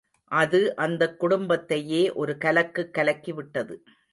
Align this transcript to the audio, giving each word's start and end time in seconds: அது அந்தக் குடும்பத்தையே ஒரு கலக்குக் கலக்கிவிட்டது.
அது 0.31 0.75
அந்தக் 0.75 1.19
குடும்பத்தையே 1.19 2.11
ஒரு 2.13 2.37
கலக்குக் 2.37 2.93
கலக்கிவிட்டது. 2.93 3.75